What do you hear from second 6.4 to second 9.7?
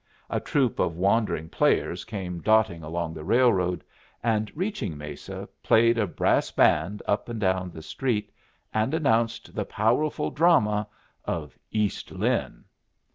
band up and down the street, and announced the